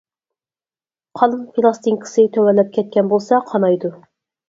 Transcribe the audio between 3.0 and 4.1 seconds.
بولسا قانايدۇ.